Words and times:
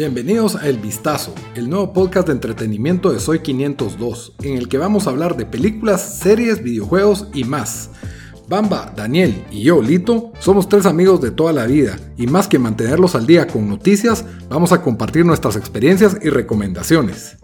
Bienvenidos 0.00 0.56
a 0.56 0.66
El 0.66 0.78
Vistazo, 0.78 1.34
el 1.54 1.68
nuevo 1.68 1.92
podcast 1.92 2.28
de 2.28 2.32
entretenimiento 2.32 3.12
de 3.12 3.20
Soy 3.20 3.40
502, 3.40 4.32
en 4.40 4.56
el 4.56 4.66
que 4.66 4.78
vamos 4.78 5.06
a 5.06 5.10
hablar 5.10 5.36
de 5.36 5.44
películas, 5.44 6.20
series, 6.20 6.62
videojuegos 6.62 7.28
y 7.34 7.44
más. 7.44 7.90
Bamba, 8.48 8.94
Daniel 8.96 9.44
y 9.50 9.62
yo, 9.62 9.82
Lito, 9.82 10.32
somos 10.38 10.70
tres 10.70 10.86
amigos 10.86 11.20
de 11.20 11.32
toda 11.32 11.52
la 11.52 11.66
vida 11.66 11.98
y 12.16 12.26
más 12.28 12.48
que 12.48 12.58
mantenerlos 12.58 13.14
al 13.14 13.26
día 13.26 13.46
con 13.46 13.68
noticias, 13.68 14.24
vamos 14.48 14.72
a 14.72 14.80
compartir 14.80 15.26
nuestras 15.26 15.56
experiencias 15.56 16.16
y 16.22 16.30
recomendaciones. 16.30 17.36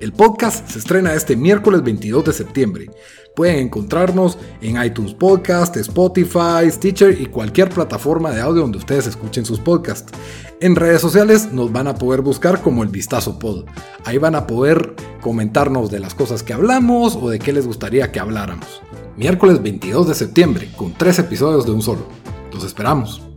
El 0.00 0.14
podcast 0.14 0.66
se 0.66 0.78
estrena 0.78 1.12
este 1.12 1.36
miércoles 1.36 1.82
22 1.82 2.24
de 2.24 2.32
septiembre. 2.32 2.90
Pueden 3.36 3.58
encontrarnos 3.58 4.38
en 4.62 4.82
iTunes 4.82 5.12
Podcast, 5.12 5.76
Spotify, 5.76 6.70
Stitcher 6.70 7.20
y 7.20 7.26
cualquier 7.26 7.68
plataforma 7.68 8.30
de 8.30 8.40
audio 8.40 8.62
donde 8.62 8.78
ustedes 8.78 9.06
escuchen 9.06 9.44
sus 9.44 9.60
podcasts. 9.60 10.10
En 10.62 10.74
redes 10.74 11.02
sociales 11.02 11.52
nos 11.52 11.70
van 11.70 11.86
a 11.86 11.96
poder 11.96 12.22
buscar 12.22 12.62
como 12.62 12.82
el 12.82 12.88
Vistazo 12.88 13.38
Pod. 13.38 13.66
Ahí 14.06 14.16
van 14.16 14.36
a 14.36 14.46
poder 14.46 14.94
comentarnos 15.20 15.90
de 15.90 16.00
las 16.00 16.14
cosas 16.14 16.42
que 16.42 16.54
hablamos 16.54 17.14
o 17.14 17.28
de 17.28 17.38
qué 17.38 17.52
les 17.52 17.66
gustaría 17.66 18.10
que 18.10 18.20
habláramos. 18.20 18.80
Miércoles 19.18 19.62
22 19.62 20.08
de 20.08 20.14
septiembre, 20.14 20.70
con 20.76 20.94
tres 20.94 21.18
episodios 21.18 21.66
de 21.66 21.72
un 21.72 21.82
solo. 21.82 22.06
Los 22.54 22.64
esperamos. 22.64 23.29